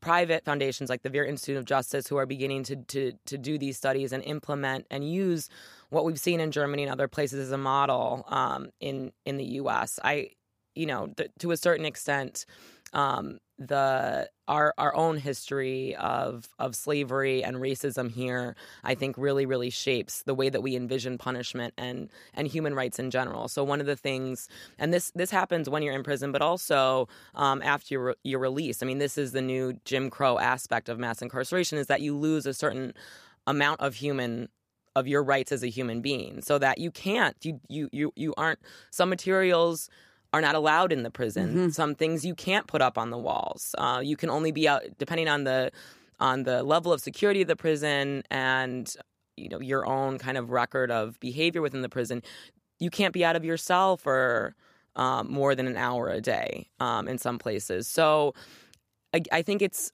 private 0.00 0.44
foundations 0.44 0.90
like 0.90 1.02
the 1.02 1.08
Vera 1.08 1.28
Institute 1.28 1.56
of 1.56 1.64
Justice 1.66 2.08
who 2.08 2.16
are 2.16 2.26
beginning 2.26 2.64
to, 2.64 2.76
to, 2.76 3.12
to 3.26 3.38
do 3.38 3.58
these 3.58 3.76
studies 3.76 4.12
and 4.12 4.24
implement 4.24 4.86
and 4.90 5.08
use 5.08 5.48
what 5.92 6.06
we've 6.06 6.18
seen 6.18 6.40
in 6.40 6.50
Germany 6.50 6.84
and 6.84 6.90
other 6.90 7.06
places 7.06 7.38
as 7.38 7.52
a 7.52 7.58
model 7.58 8.24
um, 8.28 8.70
in 8.80 9.12
in 9.26 9.36
the 9.36 9.44
U.S. 9.44 10.00
I, 10.02 10.30
you 10.74 10.86
know, 10.86 11.12
th- 11.16 11.30
to 11.40 11.50
a 11.50 11.56
certain 11.56 11.84
extent, 11.84 12.46
um, 12.94 13.38
the 13.58 14.30
our 14.48 14.72
our 14.78 14.96
own 14.96 15.18
history 15.18 15.94
of 15.96 16.48
of 16.58 16.74
slavery 16.74 17.44
and 17.44 17.56
racism 17.56 18.10
here, 18.10 18.56
I 18.82 18.94
think, 18.94 19.18
really 19.18 19.44
really 19.44 19.68
shapes 19.68 20.22
the 20.22 20.34
way 20.34 20.48
that 20.48 20.62
we 20.62 20.76
envision 20.76 21.18
punishment 21.18 21.74
and 21.76 22.08
and 22.32 22.46
human 22.48 22.74
rights 22.74 22.98
in 22.98 23.10
general. 23.10 23.48
So 23.48 23.62
one 23.62 23.80
of 23.80 23.86
the 23.86 23.96
things, 23.96 24.48
and 24.78 24.94
this 24.94 25.12
this 25.14 25.30
happens 25.30 25.68
when 25.68 25.82
you're 25.82 25.94
in 25.94 26.02
prison, 26.02 26.32
but 26.32 26.40
also 26.40 27.06
um, 27.34 27.60
after 27.60 27.92
your 27.92 28.16
your 28.24 28.40
release. 28.40 28.82
I 28.82 28.86
mean, 28.86 28.98
this 28.98 29.18
is 29.18 29.32
the 29.32 29.42
new 29.42 29.74
Jim 29.84 30.08
Crow 30.08 30.38
aspect 30.38 30.88
of 30.88 30.98
mass 30.98 31.20
incarceration: 31.20 31.76
is 31.76 31.88
that 31.88 32.00
you 32.00 32.16
lose 32.16 32.46
a 32.46 32.54
certain 32.54 32.94
amount 33.46 33.80
of 33.80 33.96
human 33.96 34.48
of 34.94 35.06
your 35.08 35.22
rights 35.22 35.52
as 35.52 35.62
a 35.62 35.68
human 35.68 36.00
being 36.00 36.42
so 36.42 36.58
that 36.58 36.78
you 36.78 36.90
can't 36.90 37.36
you 37.42 37.60
you 37.68 37.88
you, 37.92 38.12
you 38.16 38.34
aren't 38.36 38.58
some 38.90 39.08
materials 39.08 39.88
are 40.34 40.40
not 40.40 40.54
allowed 40.54 40.92
in 40.92 41.02
the 41.02 41.10
prison. 41.10 41.50
Mm-hmm. 41.50 41.68
some 41.70 41.94
things 41.94 42.24
you 42.24 42.34
can't 42.34 42.66
put 42.66 42.80
up 42.80 42.96
on 42.96 43.10
the 43.10 43.18
walls. 43.18 43.74
Uh, 43.76 44.00
you 44.02 44.16
can 44.16 44.30
only 44.30 44.50
be 44.50 44.66
out 44.66 44.82
depending 44.98 45.28
on 45.28 45.44
the 45.44 45.70
on 46.20 46.44
the 46.44 46.62
level 46.62 46.92
of 46.92 47.00
security 47.00 47.42
of 47.42 47.48
the 47.48 47.56
prison 47.56 48.22
and 48.30 48.94
you 49.36 49.48
know 49.48 49.60
your 49.60 49.86
own 49.86 50.18
kind 50.18 50.38
of 50.38 50.50
record 50.50 50.90
of 50.90 51.18
behavior 51.20 51.62
within 51.62 51.82
the 51.82 51.88
prison 51.88 52.22
you 52.82 52.90
can't 52.90 53.14
be 53.14 53.24
out 53.24 53.36
of 53.36 53.44
your 53.44 53.56
cell 53.56 53.96
for 53.96 54.54
um, 54.96 55.30
more 55.30 55.54
than 55.54 55.66
an 55.66 55.76
hour 55.76 56.08
a 56.08 56.20
day 56.20 56.68
um, 56.80 57.08
in 57.08 57.16
some 57.16 57.38
places. 57.38 57.88
So 57.88 58.34
I, 59.14 59.22
I, 59.30 59.42
think 59.42 59.62
it's 59.62 59.90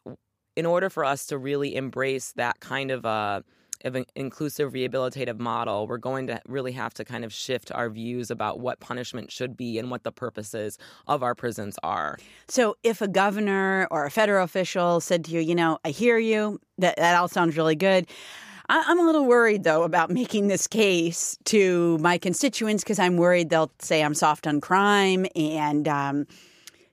in 0.57 0.67
order 0.67 0.91
for 0.91 1.05
us 1.05 1.27
to 1.27 1.39
really 1.39 1.77
embrace 1.77 2.33
that 2.33 2.59
kind 2.61 2.91
of 2.91 3.05
a 3.05 3.09
uh, 3.09 3.41
of 3.85 3.95
an 3.95 4.05
inclusive 4.15 4.73
rehabilitative 4.73 5.39
model, 5.39 5.87
we're 5.87 5.99
going 5.99 6.27
to 6.27 6.41
really 6.47 6.73
have 6.73 6.95
to 6.95 7.05
kind 7.05 7.25
of 7.25 7.33
shift 7.33 7.73
our 7.73 7.89
views 7.91 8.31
about 8.31 8.61
what 8.61 8.81
punishment 8.81 9.31
should 9.31 9.57
be 9.57 9.79
and 9.79 9.91
what 9.91 10.05
the 10.05 10.13
purposes 10.13 10.79
of 11.07 11.23
our 11.23 11.35
prisons 11.35 11.79
are. 11.83 12.19
So, 12.49 12.77
if 12.83 13.01
a 13.01 13.09
governor 13.09 13.87
or 13.91 14.05
a 14.05 14.11
federal 14.11 14.45
official 14.45 15.01
said 15.01 15.25
to 15.27 15.31
you, 15.33 15.41
you 15.41 15.55
know, 15.55 15.79
I 15.85 15.91
hear 15.91 16.19
you, 16.19 16.61
that, 16.79 16.97
that 16.97 17.17
all 17.17 17.29
sounds 17.29 17.57
really 17.57 17.77
good. 17.77 18.07
I'm 18.71 18.99
a 18.99 19.03
little 19.03 19.25
worried, 19.25 19.65
though, 19.65 19.83
about 19.83 20.11
making 20.23 20.49
this 20.49 20.67
case 20.67 21.39
to 21.47 21.99
my 21.99 22.19
constituents 22.19 22.85
because 22.85 22.99
I'm 22.99 23.17
worried 23.17 23.51
they'll 23.51 23.73
say 23.79 24.03
I'm 24.03 24.15
soft 24.15 24.47
on 24.47 24.61
crime 24.61 25.27
and, 25.35 25.89
um, 25.89 26.27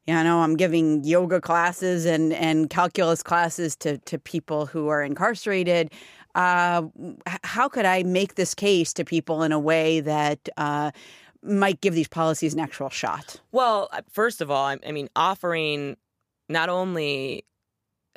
you 0.07 0.13
know, 0.13 0.41
I'm 0.41 0.55
giving 0.55 1.03
yoga 1.03 1.41
classes 1.41 2.05
and, 2.05 2.31
and 2.31 2.69
calculus 2.69 3.23
classes 3.23 3.75
to, 3.77 3.97
to 3.99 4.19
people 4.19 4.67
who 4.67 4.87
are 4.87 5.01
incarcerated 5.01 5.91
uh, 6.35 6.83
how 7.43 7.69
could 7.69 7.85
I 7.85 8.03
make 8.03 8.35
this 8.35 8.53
case 8.53 8.93
to 8.93 9.05
people 9.05 9.41
in 9.41 9.51
a 9.51 9.59
way 9.59 10.01
that 10.01 10.49
uh, 10.57 10.91
might 11.41 11.81
give 11.81 11.95
these 11.95 12.09
policies 12.09 12.53
an 12.53 12.59
actual 12.59 12.89
shot? 12.89 13.39
Well, 13.51 13.89
uh, 13.91 14.01
first 14.11 14.41
of 14.41 14.51
all, 14.51 14.65
I, 14.65 14.77
I 14.85 14.91
mean, 14.91 15.09
offering 15.15 15.95
not 16.49 16.69
only 16.69 17.45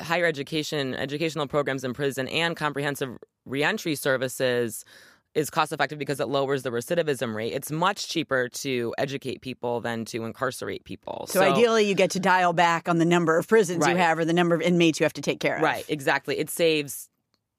higher 0.01 0.27
education, 0.27 0.95
educational 0.95 1.47
programs 1.47 1.85
in 1.85 1.95
prison, 1.95 2.29
and 2.29 2.57
comprehensive 2.57 3.19
reentry 3.47 3.95
services 3.95 4.85
is 5.35 5.51
cost 5.51 5.73
effective 5.73 5.99
because 5.99 6.19
it 6.19 6.29
lowers 6.29 6.65
the 6.65 6.71
recidivism 6.71 7.35
rate. 7.35 7.53
It's 7.53 7.71
much 7.71 8.09
cheaper 8.09 8.49
to 8.49 8.95
educate 8.99 9.43
people 9.43 9.81
than 9.81 10.05
to 10.07 10.25
incarcerate 10.25 10.85
people. 10.85 11.27
So, 11.29 11.41
so 11.41 11.53
ideally, 11.53 11.87
you 11.89 11.95
get 11.95 12.11
to 12.13 12.21
dial 12.21 12.53
back 12.53 12.89
on 12.89 12.99
the 12.99 13.05
number 13.05 13.39
of 13.39 13.47
prisons 13.47 13.81
right. 13.81 13.93
you 13.93 13.97
have 13.97 14.19
or 14.19 14.25
the 14.25 14.33
number 14.33 14.57
of 14.57 14.63
inmates 14.63 14.99
you 14.99 15.05
have 15.05 15.13
to 15.13 15.23
take 15.23 15.39
care 15.39 15.57
of. 15.57 15.63
Right, 15.63 15.85
exactly. 15.89 16.39
It 16.39 16.51
saves 16.51 17.09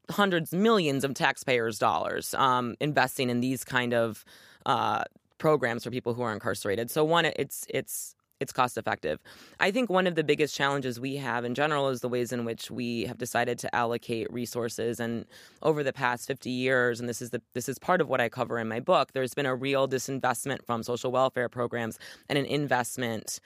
hundreds, 0.09 0.53
millions 0.53 1.03
of 1.03 1.13
taxpayers' 1.13 1.79
dollars 1.79 2.33
um, 2.35 2.75
investing 2.79 3.29
in 3.29 3.39
these 3.39 3.63
kind 3.63 3.93
of 3.93 4.25
uh, 4.65 5.03
programs 5.37 5.83
for 5.83 5.91
people 5.91 6.13
who 6.13 6.21
are 6.21 6.33
incarcerated. 6.33 6.91
So 6.91 7.03
one, 7.03 7.25
it's 7.25 7.65
it's 7.69 8.15
it's 8.39 8.53
cost 8.53 8.77
effective. 8.77 9.19
I 9.59 9.71
think 9.71 9.89
one 9.89 10.07
of 10.07 10.15
the 10.15 10.23
biggest 10.23 10.55
challenges 10.55 10.99
we 10.99 11.17
have 11.17 11.43
in 11.43 11.55
general 11.55 11.89
is 11.89 12.01
the 12.01 12.07
ways 12.07 12.31
in 12.31 12.45
which 12.45 12.71
we 12.71 13.03
have 13.03 13.17
decided 13.17 13.59
to 13.59 13.75
allocate 13.75 14.31
resources. 14.31 14.99
And 14.99 15.25
over 15.61 15.83
the 15.83 15.91
past 15.91 16.25
50 16.27 16.49
years, 16.49 16.99
and 16.99 17.09
this 17.09 17.21
is 17.21 17.31
the 17.31 17.41
this 17.53 17.67
is 17.67 17.77
part 17.77 18.01
of 18.01 18.07
what 18.07 18.21
I 18.21 18.29
cover 18.29 18.57
in 18.57 18.67
my 18.67 18.79
book, 18.79 19.11
there's 19.13 19.33
been 19.33 19.45
a 19.45 19.55
real 19.55 19.87
disinvestment 19.87 20.65
from 20.65 20.83
social 20.83 21.11
welfare 21.11 21.49
programs 21.49 21.99
and 22.29 22.37
an 22.37 22.45
investment 22.45 23.39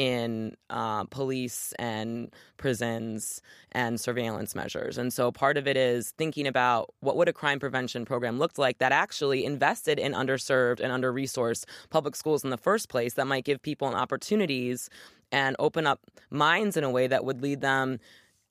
in 0.00 0.56
uh, 0.70 1.04
police 1.04 1.74
and 1.78 2.32
prisons 2.56 3.42
and 3.72 4.00
surveillance 4.00 4.54
measures. 4.54 4.96
And 4.96 5.12
so 5.12 5.30
part 5.30 5.58
of 5.58 5.68
it 5.68 5.76
is 5.76 6.12
thinking 6.16 6.46
about 6.46 6.94
what 7.00 7.18
would 7.18 7.28
a 7.28 7.34
crime 7.34 7.60
prevention 7.60 8.06
program 8.06 8.38
look 8.38 8.56
like 8.56 8.78
that 8.78 8.92
actually 8.92 9.44
invested 9.44 9.98
in 9.98 10.12
underserved 10.12 10.80
and 10.80 10.90
under-resourced 10.90 11.66
public 11.90 12.16
schools 12.16 12.42
in 12.42 12.48
the 12.48 12.56
first 12.56 12.88
place 12.88 13.12
that 13.12 13.26
might 13.26 13.44
give 13.44 13.60
people 13.60 13.88
opportunities 13.88 14.88
and 15.32 15.54
open 15.58 15.86
up 15.86 16.00
minds 16.30 16.78
in 16.78 16.84
a 16.84 16.90
way 16.90 17.06
that 17.06 17.26
would 17.26 17.42
lead 17.42 17.60
them 17.60 17.98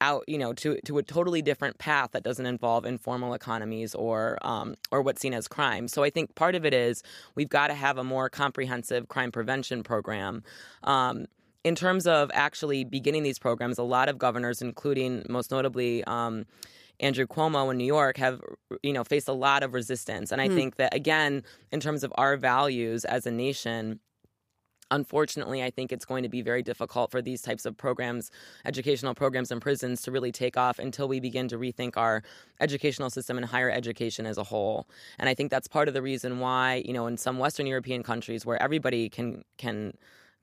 out, 0.01 0.23
you 0.27 0.37
know, 0.37 0.53
to 0.53 0.79
to 0.85 0.97
a 0.97 1.03
totally 1.03 1.41
different 1.41 1.77
path 1.77 2.11
that 2.11 2.23
doesn't 2.23 2.45
involve 2.45 2.85
informal 2.85 3.33
economies 3.33 3.95
or 3.95 4.37
um, 4.43 4.75
or 4.91 5.01
what's 5.01 5.19
seen 5.19 5.33
as 5.33 5.47
crime. 5.47 5.87
So 5.87 6.03
I 6.03 6.09
think 6.09 6.35
part 6.35 6.55
of 6.55 6.63
it 6.63 6.73
is 6.73 7.03
we've 7.35 7.49
got 7.49 7.67
to 7.67 7.73
have 7.73 7.97
a 7.97 8.03
more 8.03 8.29
comprehensive 8.29 9.07
crime 9.07 9.31
prevention 9.31 9.83
program. 9.83 10.43
Um, 10.83 11.25
in 11.63 11.75
terms 11.75 12.07
of 12.07 12.31
actually 12.33 12.83
beginning 12.83 13.23
these 13.23 13.39
programs, 13.39 13.77
a 13.77 13.83
lot 13.83 14.09
of 14.09 14.17
governors, 14.17 14.61
including 14.61 15.25
most 15.29 15.51
notably. 15.51 16.03
Um, 16.05 16.45
Andrew 17.01 17.25
Cuomo 17.25 17.71
in 17.71 17.77
New 17.77 17.85
York 17.85 18.17
have 18.17 18.41
you 18.83 18.91
know 18.91 19.05
faced 19.05 19.29
a 19.29 19.33
lot 19.33 19.63
of 19.63 19.73
resistance 19.73 20.33
and 20.33 20.41
I 20.41 20.49
hmm. 20.49 20.55
think 20.55 20.75
that 20.75 20.93
again 20.93 21.43
in 21.71 21.79
terms 21.79 22.03
of 22.03 22.11
our 22.17 22.35
values 22.35 23.05
as 23.05 23.25
a 23.25 23.31
nation 23.31 24.01
unfortunately, 24.91 25.63
I 25.63 25.69
think 25.69 25.91
it's 25.91 26.05
going 26.05 26.23
to 26.23 26.29
be 26.29 26.41
very 26.41 26.63
difficult 26.63 27.11
for 27.11 27.21
these 27.21 27.41
types 27.41 27.65
of 27.65 27.77
programs, 27.77 28.31
educational 28.65 29.13
programs 29.13 29.51
in 29.51 29.59
prisons, 29.59 30.01
to 30.03 30.11
really 30.11 30.31
take 30.31 30.57
off 30.57 30.79
until 30.79 31.07
we 31.07 31.19
begin 31.19 31.47
to 31.49 31.57
rethink 31.57 31.97
our 31.97 32.23
educational 32.59 33.09
system 33.09 33.37
and 33.37 33.45
higher 33.45 33.69
education 33.69 34.25
as 34.25 34.37
a 34.37 34.43
whole. 34.43 34.87
And 35.17 35.29
I 35.29 35.33
think 35.33 35.51
that's 35.51 35.67
part 35.67 35.87
of 35.87 35.93
the 35.93 36.01
reason 36.01 36.39
why, 36.39 36.83
you 36.85 36.93
know, 36.93 37.07
in 37.07 37.17
some 37.17 37.39
Western 37.39 37.67
European 37.67 38.03
countries 38.03 38.45
where 38.45 38.61
everybody 38.61 39.09
can 39.09 39.43
can 39.57 39.93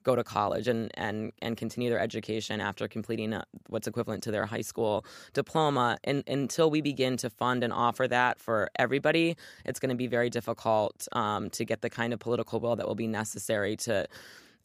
go 0.06 0.14
to 0.14 0.24
college 0.24 0.68
and 0.68 0.90
and 0.94 1.32
and 1.42 1.56
continue 1.56 1.90
their 1.90 1.98
education 1.98 2.60
after 2.60 2.86
completing 2.86 3.34
what's 3.68 3.88
equivalent 3.88 4.22
to 4.22 4.30
their 4.30 4.46
high 4.46 4.66
school 4.72 5.04
diploma. 5.34 5.98
And 6.04 6.22
until 6.28 6.70
we 6.70 6.80
begin 6.80 7.16
to 7.18 7.28
fund 7.28 7.64
and 7.64 7.72
offer 7.72 8.06
that 8.08 8.38
for 8.38 8.70
everybody 8.78 9.36
it's 9.64 9.80
going 9.80 9.90
to 9.90 9.96
be 9.96 10.06
very 10.06 10.30
difficult 10.30 11.08
um, 11.12 11.50
to 11.50 11.64
get 11.64 11.82
the 11.82 11.90
kind 11.90 12.12
of 12.12 12.20
political 12.20 12.60
will 12.60 12.76
that 12.76 12.86
will 12.86 12.94
be 13.06 13.08
necessary 13.08 13.76
to 13.88 14.06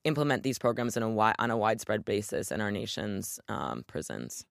implement 0.03 0.43
these 0.43 0.60
programs 0.60 0.95
in 0.95 1.03
a 1.03 1.10
on 1.43 1.50
a 1.51 1.57
widespread 1.57 2.05
basis 2.05 2.51
in 2.51 2.62
our 2.62 2.71
nation's 2.71 3.39
um, 3.50 3.83
prisons 3.88 4.45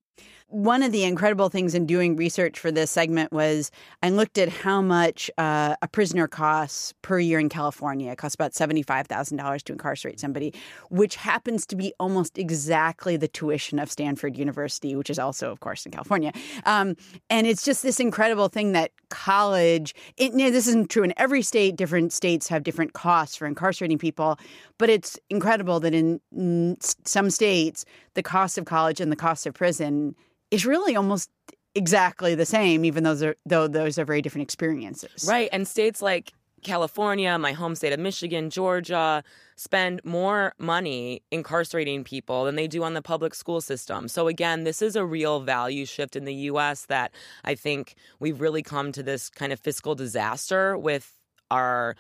one 0.51 0.83
of 0.83 0.91
the 0.91 1.05
incredible 1.05 1.49
things 1.49 1.77
in 1.77 1.87
doing 1.87 2.17
research 2.17 2.59
for 2.59 2.73
this 2.73 2.91
segment 2.91 3.33
was 3.33 3.71
I 4.03 4.11
looked 4.11 4.37
at 4.37 4.49
how 4.49 4.83
much 4.83 5.31
uh, 5.39 5.77
a 5.81 5.87
prisoner 5.87 6.27
costs 6.27 6.93
per 7.03 7.21
year 7.21 7.39
in 7.39 7.49
California. 7.49 8.11
It 8.11 8.19
costs 8.19 8.35
about 8.35 8.53
$75,000 8.53 9.63
to 9.63 9.73
incarcerate 9.73 10.19
somebody, 10.19 10.53
which 10.91 11.15
happens 11.15 11.67
to 11.67 11.77
be 11.77 11.95
almost 12.01 12.37
exactly 12.37 13.17
the 13.17 13.29
tuition 13.29 13.79
of 13.79 13.93
Stanford 13.93 14.37
University, 14.37 14.97
which 14.97 15.09
is 15.09 15.21
also, 15.21 15.53
of 15.53 15.61
course, 15.61 15.87
in 15.87 15.93
California. 15.93 16.33
Um, 16.67 16.97
and 17.31 17.47
it's 17.47 17.65
just 17.65 17.85
this 17.85 18.01
incredible 18.01 18.49
thing 18.49 18.73
that 18.73 18.91
college, 19.09 19.95
it, 20.17 20.33
you 20.33 20.39
know, 20.39 20.51
this 20.51 20.67
isn't 20.67 20.91
true 20.91 21.05
in 21.05 21.15
every 21.17 21.43
state, 21.43 21.77
different 21.77 22.13
states 22.13 22.49
have 22.49 22.65
different 22.65 22.93
costs 22.93 23.37
for 23.37 23.47
incarcerating 23.47 23.99
people, 23.99 24.37
but 24.79 24.91
it's 24.91 25.17
incredible 25.31 25.79
that 25.79 25.95
in, 25.95 26.21
in 26.33 26.77
some 26.81 27.31
states, 27.31 27.85
the 28.15 28.23
cost 28.23 28.59
of 28.59 28.65
college 28.65 29.01
and 29.01 29.13
the 29.13 29.17
cost 29.17 29.47
of 29.47 29.55
prison 29.55 30.10
is 30.51 30.67
really 30.67 30.97
almost 30.97 31.31
exactly 31.75 32.35
the 32.35 32.47
same, 32.47 32.85
even 32.85 33.05
though 33.05 33.15
those 33.15 33.23
are, 33.23 33.37
though 33.47 33.69
those 33.69 33.99
are 33.99 34.05
very 34.05 34.23
different 34.23 34.43
experiences. 34.43 35.27
Right. 35.29 35.49
And 35.53 35.67
states 35.67 36.03
like 36.03 36.33
California, 36.63 37.39
my 37.39 37.53
home 37.53 37.75
state 37.75 37.93
of 37.93 38.01
Michigan, 38.01 38.51
Georgia, 38.51 39.23
spend 39.57 40.01
more 40.05 40.53
money 40.59 41.23
incarcerating 41.31 42.05
people 42.05 42.45
than 42.45 42.57
they 42.57 42.67
do 42.67 42.83
on 42.83 42.95
the 42.95 43.03
public 43.03 43.35
school 43.35 43.61
system. 43.61 44.09
So, 44.09 44.29
again, 44.29 44.65
this 44.65 44.83
is 44.83 44.97
a 44.97 45.05
real 45.05 45.41
value 45.41 45.87
shift 45.87 46.17
in 46.17 46.25
the 46.25 46.35
US 46.35 46.87
that 46.87 47.13
I 47.45 47.55
think 47.55 47.95
we've 48.19 48.41
really 48.41 48.63
come 48.63 48.93
to 48.93 49.03
this 49.03 49.31
kind 49.31 49.53
of 49.53 49.61
fiscal 49.61 49.95
disaster 49.95 50.77
with 50.77 51.17
our 51.51 51.97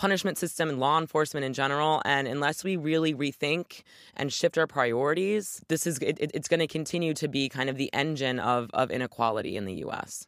punishment 0.00 0.38
system 0.38 0.70
and 0.70 0.80
law 0.80 0.98
enforcement 0.98 1.44
in 1.44 1.52
general. 1.52 2.00
And 2.06 2.26
unless 2.26 2.64
we 2.64 2.76
really 2.76 3.12
rethink 3.14 3.82
and 4.16 4.32
shift 4.32 4.56
our 4.56 4.66
priorities, 4.66 5.62
this 5.68 5.86
is 5.86 5.98
it, 5.98 6.16
it's 6.18 6.48
going 6.48 6.60
to 6.60 6.66
continue 6.66 7.12
to 7.12 7.28
be 7.28 7.50
kind 7.50 7.68
of 7.68 7.76
the 7.76 7.92
engine 7.92 8.40
of, 8.40 8.70
of 8.72 8.90
inequality 8.90 9.58
in 9.58 9.66
the 9.66 9.74
U.S. 9.74 10.26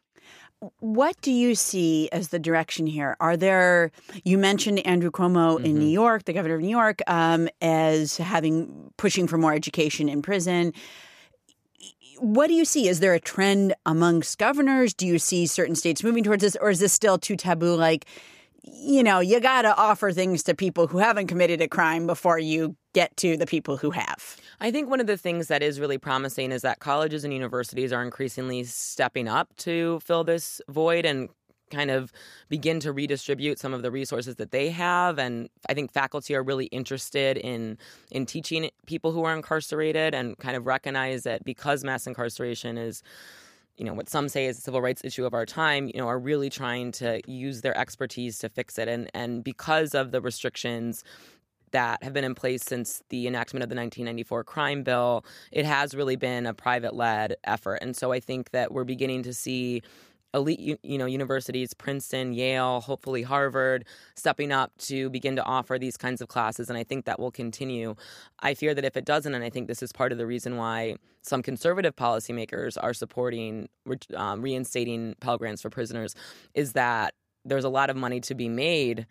What 0.79 1.19
do 1.21 1.31
you 1.31 1.55
see 1.55 2.07
as 2.11 2.29
the 2.29 2.37
direction 2.37 2.85
here? 2.85 3.17
Are 3.19 3.35
there, 3.35 3.91
you 4.23 4.37
mentioned 4.37 4.85
Andrew 4.85 5.09
Cuomo 5.09 5.55
mm-hmm. 5.55 5.65
in 5.65 5.79
New. 5.79 5.87
York, 5.87 6.25
the 6.25 6.33
governor 6.33 6.53
of 6.53 6.61
New 6.61 6.69
York, 6.69 7.01
um, 7.07 7.49
as 7.59 8.17
having 8.17 8.91
pushing 8.97 9.27
for 9.27 9.39
more 9.39 9.53
education 9.53 10.07
in 10.07 10.21
prison 10.21 10.71
what 12.19 12.47
do 12.47 12.53
you 12.53 12.63
see? 12.63 12.87
Is 12.87 13.01
there 13.01 13.13
a 13.13 13.19
trend 13.19 13.73
amongst 13.85 14.37
governors? 14.37 14.93
Do 14.93 15.05
you 15.05 15.19
see 15.19 15.45
certain 15.45 15.75
states 15.75 16.03
moving 16.03 16.23
towards 16.23 16.41
this, 16.41 16.55
or 16.61 16.69
is 16.69 16.79
this 16.79 16.93
still 16.93 17.17
too 17.17 17.35
taboo? 17.35 17.75
Like, 17.75 18.05
you 18.63 19.03
know, 19.03 19.19
you 19.19 19.39
got 19.39 19.63
to 19.63 19.75
offer 19.75 20.11
things 20.11 20.43
to 20.43 20.55
people 20.55 20.87
who 20.87 20.97
haven't 20.97 21.27
committed 21.27 21.61
a 21.61 21.67
crime 21.67 22.07
before 22.07 22.39
you 22.39 22.75
get 22.93 23.15
to 23.17 23.35
the 23.35 23.45
people 23.45 23.75
who 23.77 23.91
have. 23.91 24.37
I 24.61 24.71
think 24.71 24.89
one 24.89 25.01
of 25.01 25.07
the 25.07 25.17
things 25.17 25.47
that 25.47 25.61
is 25.61 25.79
really 25.79 25.97
promising 25.97 26.51
is 26.51 26.61
that 26.61 26.79
colleges 26.79 27.23
and 27.23 27.33
universities 27.33 27.91
are 27.91 28.03
increasingly 28.03 28.63
stepping 28.63 29.27
up 29.27 29.53
to 29.57 29.99
fill 29.99 30.23
this 30.23 30.61
void 30.69 31.05
and 31.05 31.29
kind 31.71 31.91
of 31.91 32.11
begin 32.49 32.79
to 32.79 32.91
redistribute 32.91 33.57
some 33.57 33.73
of 33.73 33.81
the 33.81 33.89
resources 33.89 34.35
that 34.35 34.51
they 34.51 34.69
have 34.69 35.17
and 35.17 35.49
i 35.69 35.73
think 35.73 35.91
faculty 35.91 36.35
are 36.35 36.43
really 36.43 36.65
interested 36.65 37.35
in 37.37 37.79
in 38.11 38.27
teaching 38.27 38.69
people 38.85 39.11
who 39.11 39.23
are 39.23 39.35
incarcerated 39.35 40.13
and 40.13 40.37
kind 40.37 40.55
of 40.55 40.67
recognize 40.67 41.23
that 41.23 41.43
because 41.43 41.83
mass 41.83 42.05
incarceration 42.05 42.77
is 42.77 43.01
you 43.77 43.85
know 43.85 43.93
what 43.93 44.09
some 44.09 44.29
say 44.29 44.45
is 44.45 44.57
a 44.57 44.61
civil 44.61 44.81
rights 44.81 45.01
issue 45.03 45.25
of 45.25 45.33
our 45.33 45.45
time 45.45 45.87
you 45.87 45.97
know 45.97 46.07
are 46.07 46.19
really 46.19 46.49
trying 46.49 46.91
to 46.91 47.21
use 47.27 47.61
their 47.61 47.77
expertise 47.77 48.37
to 48.39 48.49
fix 48.49 48.77
it. 48.77 48.87
And 48.87 49.09
and 49.13 49.43
because 49.43 49.93
of 49.95 50.11
the 50.11 50.21
restrictions 50.21 51.03
that 51.71 52.03
have 52.03 52.13
been 52.13 52.23
in 52.23 52.35
place 52.35 52.61
since 52.63 53.01
the 53.09 53.25
enactment 53.25 53.63
of 53.63 53.69
the 53.69 53.75
1994 53.75 54.43
crime 54.43 54.83
bill 54.83 55.25
it 55.51 55.65
has 55.65 55.95
really 55.95 56.15
been 56.15 56.45
a 56.45 56.53
private 56.53 56.95
led 56.95 57.35
effort. 57.43 57.79
And 57.81 57.95
so 57.95 58.11
i 58.11 58.19
think 58.19 58.51
that 58.51 58.71
we're 58.71 58.83
beginning 58.83 59.23
to 59.23 59.33
see 59.33 59.81
elite 60.33 60.79
you 60.83 60.97
know 60.97 61.05
universities 61.05 61.73
princeton 61.73 62.33
yale 62.33 62.81
hopefully 62.81 63.21
harvard 63.21 63.85
stepping 64.15 64.51
up 64.51 64.71
to 64.77 65.09
begin 65.09 65.35
to 65.35 65.43
offer 65.43 65.77
these 65.77 65.97
kinds 65.97 66.21
of 66.21 66.27
classes 66.27 66.69
and 66.69 66.77
i 66.77 66.83
think 66.83 67.05
that 67.05 67.19
will 67.19 67.31
continue 67.31 67.95
i 68.39 68.53
fear 68.53 68.73
that 68.73 68.85
if 68.85 68.97
it 68.97 69.05
doesn't 69.05 69.35
and 69.35 69.43
i 69.43 69.49
think 69.49 69.67
this 69.67 69.83
is 69.83 69.91
part 69.91 70.11
of 70.11 70.17
the 70.17 70.25
reason 70.25 70.57
why 70.57 70.95
some 71.21 71.41
conservative 71.41 71.95
policymakers 71.95 72.77
are 72.81 72.93
supporting 72.93 73.69
um, 74.15 74.41
reinstating 74.41 75.15
pell 75.19 75.37
grants 75.37 75.61
for 75.61 75.69
prisoners 75.69 76.15
is 76.53 76.73
that 76.73 77.13
there's 77.45 77.65
a 77.65 77.69
lot 77.69 77.89
of 77.89 77.95
money 77.95 78.19
to 78.21 78.35
be 78.35 78.49
made 78.49 79.05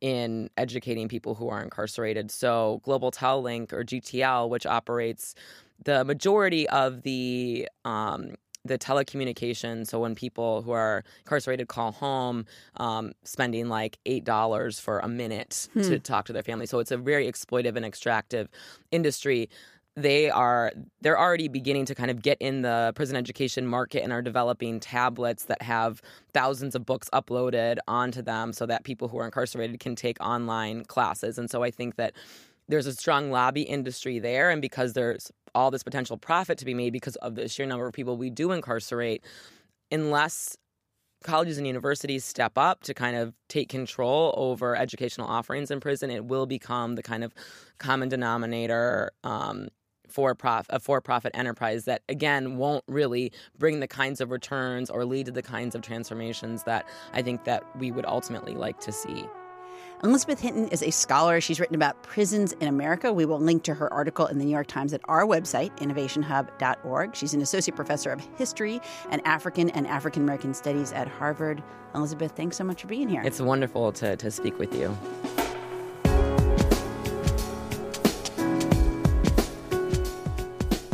in 0.00 0.50
educating 0.58 1.08
people 1.08 1.34
who 1.34 1.48
are 1.48 1.62
incarcerated. 1.62 2.30
So, 2.30 2.82
Global 2.84 3.10
Tel 3.10 3.40
Link 3.40 3.72
or 3.72 3.84
GTL, 3.84 4.50
which 4.50 4.66
operates 4.66 5.34
the 5.82 6.04
majority 6.04 6.68
of 6.68 7.02
the 7.02 7.68
um, 7.84 8.34
the 8.64 8.78
telecommunication. 8.78 9.86
So 9.86 10.00
when 10.00 10.14
people 10.14 10.62
who 10.62 10.72
are 10.72 11.04
incarcerated 11.20 11.68
call 11.68 11.92
home, 11.92 12.46
um, 12.76 13.12
spending 13.22 13.68
like 13.68 13.98
eight 14.06 14.24
dollars 14.24 14.80
for 14.80 15.00
a 15.00 15.08
minute 15.08 15.68
hmm. 15.74 15.82
to 15.82 15.98
talk 15.98 16.26
to 16.26 16.32
their 16.32 16.42
family. 16.42 16.66
So 16.66 16.78
it's 16.78 16.90
a 16.90 16.96
very 16.96 17.30
exploitive 17.30 17.76
and 17.76 17.84
extractive 17.84 18.48
industry. 18.90 19.50
They 19.96 20.28
are 20.28 20.72
they're 21.02 21.18
already 21.18 21.46
beginning 21.46 21.84
to 21.86 21.94
kind 21.94 22.10
of 22.10 22.20
get 22.20 22.38
in 22.40 22.62
the 22.62 22.92
prison 22.96 23.16
education 23.16 23.66
market 23.66 24.02
and 24.02 24.12
are 24.12 24.22
developing 24.22 24.80
tablets 24.80 25.44
that 25.44 25.62
have 25.62 26.02
thousands 26.32 26.74
of 26.74 26.84
books 26.84 27.08
uploaded 27.12 27.78
onto 27.86 28.20
them 28.20 28.52
so 28.52 28.66
that 28.66 28.82
people 28.82 29.06
who 29.06 29.18
are 29.18 29.24
incarcerated 29.26 29.78
can 29.78 29.94
take 29.94 30.20
online 30.20 30.84
classes. 30.86 31.38
And 31.38 31.48
so 31.48 31.62
I 31.62 31.70
think 31.70 31.94
that 31.96 32.12
there's 32.68 32.86
a 32.86 32.94
strong 32.94 33.30
lobby 33.30 33.62
industry 33.62 34.18
there 34.18 34.50
and 34.50 34.62
because 34.62 34.92
there's 34.92 35.30
all 35.54 35.70
this 35.70 35.82
potential 35.82 36.16
profit 36.16 36.58
to 36.58 36.64
be 36.64 36.74
made 36.74 36.92
because 36.92 37.16
of 37.16 37.34
the 37.34 37.48
sheer 37.48 37.66
number 37.66 37.86
of 37.86 37.92
people 37.92 38.16
we 38.16 38.30
do 38.30 38.52
incarcerate, 38.52 39.24
unless 39.90 40.56
colleges 41.22 41.58
and 41.58 41.66
universities 41.66 42.24
step 42.24 42.58
up 42.58 42.82
to 42.82 42.92
kind 42.92 43.16
of 43.16 43.34
take 43.48 43.68
control 43.68 44.34
over 44.36 44.76
educational 44.76 45.26
offerings 45.26 45.70
in 45.70 45.80
prison, 45.80 46.10
it 46.10 46.24
will 46.24 46.46
become 46.46 46.96
the 46.96 47.02
kind 47.02 47.24
of 47.24 47.32
common 47.78 48.08
denominator. 48.08 49.10
Um, 49.22 49.68
for 50.06 50.34
prof- 50.34 50.66
a 50.70 50.78
for-profit 50.78 51.32
enterprise 51.34 51.86
that 51.86 52.02
again 52.08 52.56
won't 52.56 52.84
really 52.86 53.32
bring 53.58 53.80
the 53.80 53.88
kinds 53.88 54.20
of 54.20 54.30
returns 54.30 54.90
or 54.90 55.04
lead 55.04 55.26
to 55.26 55.32
the 55.32 55.42
kinds 55.42 55.74
of 55.74 55.82
transformations 55.82 56.62
that 56.64 56.86
I 57.12 57.22
think 57.22 57.44
that 57.44 57.64
we 57.78 57.90
would 57.90 58.04
ultimately 58.04 58.54
like 58.54 58.78
to 58.80 58.92
see. 58.92 59.24
Elizabeth 60.04 60.38
Hinton 60.38 60.68
is 60.68 60.82
a 60.82 60.90
scholar. 60.90 61.40
She's 61.40 61.58
written 61.58 61.74
about 61.74 62.02
prisons 62.02 62.52
in 62.52 62.68
America. 62.68 63.10
We 63.10 63.24
will 63.24 63.40
link 63.40 63.62
to 63.62 63.74
her 63.74 63.90
article 63.90 64.26
in 64.26 64.38
the 64.38 64.44
New 64.44 64.50
York 64.50 64.66
Times 64.66 64.92
at 64.92 65.00
our 65.06 65.24
website, 65.24 65.74
innovationhub.org. 65.78 67.16
She's 67.16 67.32
an 67.32 67.40
associate 67.40 67.74
professor 67.74 68.10
of 68.10 68.20
history 68.36 68.82
and 69.10 69.26
African 69.26 69.70
and 69.70 69.86
African 69.86 70.22
American 70.22 70.52
studies 70.52 70.92
at 70.92 71.08
Harvard. 71.08 71.62
Elizabeth, 71.94 72.32
thanks 72.32 72.58
so 72.58 72.64
much 72.64 72.82
for 72.82 72.86
being 72.88 73.08
here. 73.08 73.22
It's 73.24 73.40
wonderful 73.40 73.92
to, 73.92 74.14
to 74.16 74.30
speak 74.30 74.58
with 74.58 74.74
you. 74.74 74.94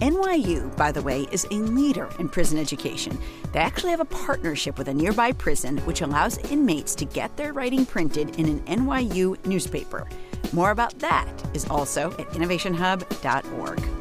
NYU, 0.01 0.75
by 0.77 0.91
the 0.91 1.03
way, 1.03 1.27
is 1.31 1.47
a 1.51 1.55
leader 1.55 2.09
in 2.19 2.29
prison 2.29 2.59
education. 2.59 3.19
They 3.53 3.59
actually 3.59 3.91
have 3.91 4.01
a 4.01 4.07
partnership 4.07 4.79
with 4.79 4.89
a 4.89 4.95
nearby 4.95 5.33
prison, 5.33 5.77
which 5.79 6.01
allows 6.01 6.39
inmates 6.51 6.95
to 6.97 7.05
get 7.05 7.37
their 7.37 7.53
writing 7.53 7.85
printed 7.85 8.39
in 8.39 8.47
an 8.47 8.61
NYU 8.61 9.45
newspaper. 9.47 10.09
More 10.53 10.71
about 10.71 10.99
that 11.01 11.29
is 11.55 11.67
also 11.67 12.13
at 12.13 12.29
innovationhub.org. 12.31 14.00